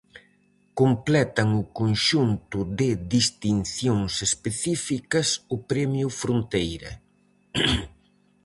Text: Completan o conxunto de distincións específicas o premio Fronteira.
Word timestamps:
Completan 0.81 1.49
o 1.61 1.63
conxunto 1.79 2.57
de 2.79 2.89
distincións 3.15 4.13
específicas 4.29 5.27
o 5.55 5.57
premio 5.71 6.07
Fronteira. 6.21 6.91